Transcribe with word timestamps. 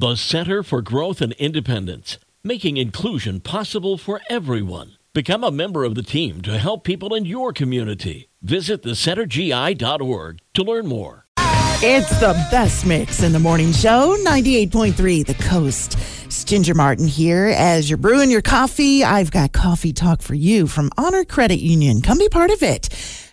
The 0.00 0.16
Center 0.16 0.62
for 0.62 0.80
Growth 0.80 1.20
and 1.20 1.34
Independence, 1.34 2.16
making 2.42 2.78
inclusion 2.78 3.38
possible 3.40 3.98
for 3.98 4.22
everyone. 4.30 4.92
Become 5.12 5.44
a 5.44 5.50
member 5.50 5.84
of 5.84 5.94
the 5.94 6.02
team 6.02 6.40
to 6.40 6.56
help 6.56 6.84
people 6.84 7.14
in 7.14 7.26
your 7.26 7.52
community. 7.52 8.30
Visit 8.40 8.82
thecentergi.org 8.82 10.40
to 10.54 10.62
learn 10.62 10.86
more. 10.86 11.26
It's 11.82 12.18
the 12.18 12.32
best 12.50 12.86
mix 12.86 13.22
in 13.22 13.32
the 13.32 13.38
morning 13.38 13.72
show, 13.72 14.16
98.3 14.24 15.26
The 15.26 15.34
Coast. 15.34 15.98
It's 16.24 16.44
Ginger 16.44 16.74
Martin 16.74 17.06
here. 17.06 17.52
As 17.54 17.90
you're 17.90 17.98
brewing 17.98 18.30
your 18.30 18.40
coffee, 18.40 19.04
I've 19.04 19.30
got 19.30 19.52
coffee 19.52 19.92
talk 19.92 20.22
for 20.22 20.34
you 20.34 20.66
from 20.66 20.88
Honor 20.96 21.26
Credit 21.26 21.60
Union. 21.60 22.00
Come 22.00 22.16
be 22.16 22.30
part 22.30 22.50
of 22.50 22.62
it. 22.62 22.88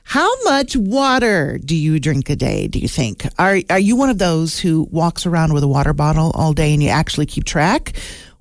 How 0.09 0.41
much 0.43 0.77
water 0.77 1.59
do 1.65 1.75
you 1.75 1.99
drink 1.99 2.29
a 2.29 2.35
day, 2.37 2.69
do 2.69 2.79
you 2.79 2.87
think? 2.87 3.27
Are, 3.37 3.59
are 3.69 3.77
you 3.77 3.97
one 3.97 4.09
of 4.09 4.19
those 4.19 4.57
who 4.57 4.87
walks 4.89 5.25
around 5.25 5.51
with 5.51 5.63
a 5.63 5.67
water 5.67 5.91
bottle 5.91 6.31
all 6.33 6.53
day 6.53 6.73
and 6.73 6.81
you 6.81 6.87
actually 6.87 7.25
keep 7.25 7.43
track? 7.43 7.91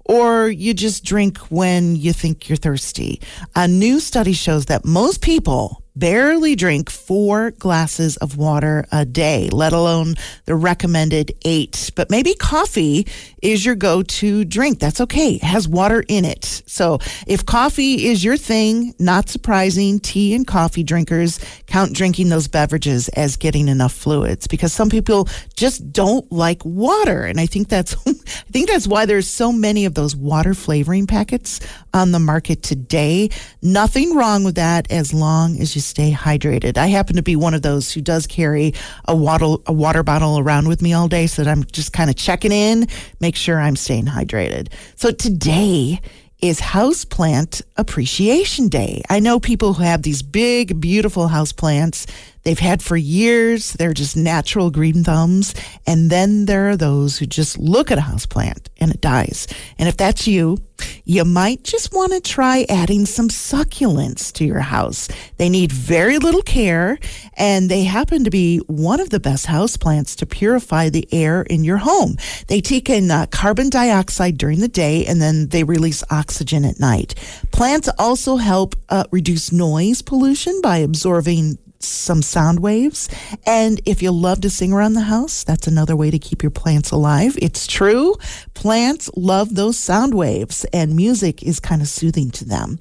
Or 0.04 0.46
you 0.48 0.74
just 0.74 1.04
drink 1.04 1.38
when 1.50 1.96
you 1.96 2.12
think 2.12 2.48
you're 2.48 2.54
thirsty? 2.54 3.20
A 3.56 3.66
new 3.66 3.98
study 3.98 4.32
shows 4.32 4.66
that 4.66 4.84
most 4.84 5.22
people 5.22 5.82
barely 5.96 6.54
drink 6.54 6.90
four 6.90 7.50
glasses 7.52 8.16
of 8.18 8.36
water 8.36 8.84
a 8.92 9.04
day, 9.04 9.48
let 9.50 9.72
alone 9.72 10.14
the 10.44 10.54
recommended 10.54 11.32
eight. 11.44 11.90
But 11.96 12.10
maybe 12.10 12.34
coffee 12.34 13.06
is 13.42 13.64
your 13.64 13.74
go 13.74 14.02
to 14.02 14.44
drink. 14.44 14.78
That's 14.78 15.00
okay. 15.00 15.34
It 15.34 15.42
has 15.42 15.66
water 15.66 16.04
in 16.06 16.24
it. 16.24 16.62
So 16.66 16.98
if 17.26 17.44
coffee 17.46 18.06
is 18.06 18.22
your 18.22 18.36
thing, 18.36 18.94
not 18.98 19.28
surprising, 19.28 19.98
tea 19.98 20.34
and 20.34 20.46
coffee 20.46 20.84
drinkers 20.84 21.40
count 21.66 21.94
drinking 21.94 22.28
those 22.28 22.48
beverages 22.48 23.08
as 23.10 23.36
getting 23.36 23.68
enough 23.68 23.92
fluids 23.92 24.46
because 24.46 24.72
some 24.72 24.90
people 24.90 25.28
just 25.56 25.92
don't 25.92 26.30
like 26.30 26.64
water. 26.64 27.24
And 27.24 27.40
I 27.40 27.46
think 27.46 27.68
that's, 27.68 27.96
I 28.26 28.50
think 28.50 28.68
that's 28.68 28.86
why 28.86 29.06
there's 29.06 29.28
so 29.28 29.52
many 29.52 29.84
of 29.84 29.94
those 29.94 30.16
water 30.16 30.54
flavoring 30.54 31.06
packets 31.06 31.60
on 31.94 32.12
the 32.12 32.18
market 32.18 32.62
today. 32.62 33.30
Nothing 33.62 34.14
wrong 34.14 34.44
with 34.44 34.56
that 34.56 34.90
as 34.90 35.14
long 35.14 35.60
as 35.60 35.74
you 35.74 35.80
stay 35.80 36.12
hydrated. 36.12 36.76
I 36.76 36.86
happen 36.86 37.16
to 37.16 37.22
be 37.22 37.36
one 37.36 37.54
of 37.54 37.62
those 37.62 37.92
who 37.92 38.00
does 38.00 38.26
carry 38.26 38.74
a 39.06 39.14
water, 39.14 39.56
a 39.66 39.72
water 39.72 40.02
bottle 40.02 40.38
around 40.38 40.68
with 40.68 40.82
me 40.82 40.92
all 40.92 41.08
day 41.08 41.26
so 41.26 41.44
that 41.44 41.50
I'm 41.50 41.64
just 41.64 41.92
kind 41.92 42.10
of 42.10 42.16
checking 42.16 42.52
in, 42.52 42.86
make 43.20 43.36
sure 43.36 43.60
I'm 43.60 43.76
staying 43.76 44.06
hydrated. 44.06 44.72
So 44.96 45.10
today 45.10 46.00
is 46.40 46.60
Houseplant 46.60 47.62
Appreciation 47.76 48.68
Day. 48.68 49.02
I 49.08 49.20
know 49.20 49.40
people 49.40 49.74
who 49.74 49.82
have 49.82 50.02
these 50.02 50.22
big, 50.22 50.80
beautiful 50.80 51.28
houseplants 51.28 52.08
they've 52.42 52.58
had 52.58 52.82
for 52.82 52.96
years. 52.96 53.72
They're 53.72 53.94
just 53.94 54.16
natural 54.16 54.70
green 54.70 55.02
thumbs. 55.02 55.54
And 55.86 56.10
then 56.10 56.44
there 56.44 56.68
are 56.68 56.76
those 56.76 57.18
who 57.18 57.26
just 57.26 57.58
look 57.58 57.90
at 57.90 57.98
a 57.98 58.02
houseplant 58.02 58.68
and 58.78 58.90
it 58.90 59.00
dies. 59.00 59.46
And 59.78 59.88
if 59.88 59.96
that's 59.96 60.26
you, 60.26 60.58
you 61.04 61.24
might 61.24 61.62
just 61.62 61.94
want 61.94 62.12
to 62.12 62.20
try 62.20 62.66
adding 62.68 63.06
some 63.06 63.28
succulents 63.28 64.32
to 64.34 64.44
your 64.44 64.60
house. 64.60 65.08
They 65.36 65.48
need 65.48 65.72
very 65.72 66.18
little 66.18 66.42
care 66.42 66.98
and 67.34 67.70
they 67.70 67.84
happen 67.84 68.24
to 68.24 68.30
be 68.30 68.58
one 68.66 69.00
of 69.00 69.10
the 69.10 69.20
best 69.20 69.46
houseplants 69.46 70.16
to 70.16 70.26
purify 70.26 70.88
the 70.88 71.08
air 71.12 71.42
in 71.42 71.64
your 71.64 71.78
home. 71.78 72.16
They 72.48 72.60
take 72.60 72.90
in 72.90 73.10
uh, 73.10 73.26
carbon 73.26 73.70
dioxide 73.70 74.38
during 74.38 74.60
the 74.60 74.68
day 74.68 75.06
and 75.06 75.20
then 75.20 75.48
they 75.48 75.64
release 75.64 76.02
oxygen 76.10 76.64
at 76.64 76.80
night. 76.80 77.14
Plants 77.52 77.88
also 77.98 78.36
help 78.36 78.74
uh, 78.88 79.04
reduce 79.10 79.52
noise 79.52 80.02
pollution 80.02 80.60
by 80.60 80.78
absorbing 80.78 81.58
some 81.80 82.22
sound 82.22 82.60
waves. 82.60 83.08
And 83.46 83.80
if 83.84 84.02
you 84.02 84.10
love 84.10 84.40
to 84.42 84.50
sing 84.50 84.72
around 84.72 84.94
the 84.94 85.02
house, 85.02 85.44
that's 85.44 85.66
another 85.66 85.96
way 85.96 86.10
to 86.10 86.18
keep 86.18 86.42
your 86.42 86.50
plants 86.50 86.90
alive. 86.90 87.38
It's 87.40 87.66
true. 87.66 88.14
Plants 88.54 89.10
love 89.16 89.54
those 89.54 89.78
sound 89.78 90.14
waves, 90.14 90.64
and 90.72 90.96
music 90.96 91.42
is 91.42 91.60
kind 91.60 91.82
of 91.82 91.88
soothing 91.88 92.30
to 92.32 92.44
them. 92.44 92.78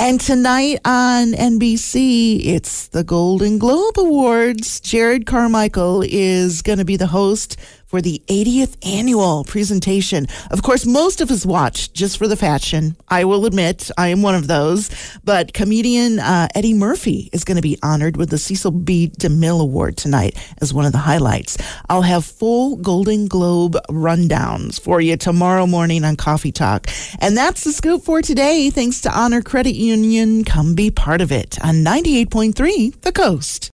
And 0.00 0.20
tonight 0.20 0.78
on 0.84 1.32
NBC, 1.32 2.46
it's 2.46 2.86
the 2.86 3.02
Golden 3.02 3.58
Globe 3.58 3.98
Awards. 3.98 4.80
Jerrod 4.80 5.26
Carmichael 5.26 6.04
is 6.06 6.62
going 6.62 6.78
to 6.78 6.84
be 6.84 6.96
the 6.96 7.08
host 7.08 7.56
for 7.88 8.00
the 8.02 8.22
80th 8.28 8.76
annual 8.86 9.44
presentation. 9.44 10.26
Of 10.50 10.62
course, 10.62 10.86
most 10.86 11.20
of 11.20 11.30
us 11.30 11.44
watch 11.44 11.92
just 11.92 12.18
for 12.18 12.28
the 12.28 12.36
fashion. 12.36 12.96
I 13.08 13.24
will 13.24 13.46
admit 13.46 13.90
I 13.96 14.08
am 14.08 14.22
one 14.22 14.34
of 14.34 14.46
those. 14.46 14.90
But 15.24 15.54
comedian 15.54 16.20
uh, 16.20 16.48
Eddie 16.54 16.74
Murphy 16.74 17.30
is 17.32 17.44
going 17.44 17.56
to 17.56 17.62
be 17.62 17.78
honored 17.82 18.16
with 18.16 18.28
the 18.30 18.38
Cecil 18.38 18.70
B. 18.70 19.10
DeMille 19.18 19.60
Award 19.60 19.96
tonight 19.96 20.36
as 20.60 20.72
one 20.74 20.84
of 20.84 20.92
the 20.92 20.98
highlights. 20.98 21.56
I'll 21.88 22.02
have 22.02 22.24
full 22.24 22.76
Golden 22.76 23.26
Globe 23.26 23.76
rundowns 23.88 24.78
for 24.78 25.00
you 25.00 25.16
tomorrow 25.16 25.66
morning 25.66 26.04
on 26.04 26.16
Coffee 26.16 26.52
Talk. 26.52 26.88
And 27.20 27.36
that's 27.36 27.64
the 27.64 27.72
scoop 27.72 28.02
for 28.02 28.20
today. 28.20 28.70
Thanks 28.70 29.00
to 29.02 29.18
Honor 29.18 29.40
Credit 29.40 29.74
Union. 29.74 30.44
Come 30.44 30.74
be 30.74 30.90
part 30.90 31.22
of 31.22 31.32
it 31.32 31.58
on 31.64 31.76
98.3 31.76 33.00
The 33.00 33.12
Coast. 33.12 33.66